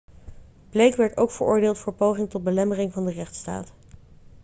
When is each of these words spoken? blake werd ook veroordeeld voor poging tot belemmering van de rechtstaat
blake 0.71 0.95
werd 0.97 1.17
ook 1.17 1.31
veroordeeld 1.31 1.77
voor 1.77 1.93
poging 1.93 2.29
tot 2.29 2.43
belemmering 2.43 2.93
van 2.93 3.05
de 3.05 3.11
rechtstaat 3.11 3.71